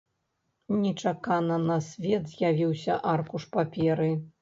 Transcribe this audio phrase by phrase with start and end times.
[0.85, 4.15] Нечакана на свет з'явіўся аркуш паперы.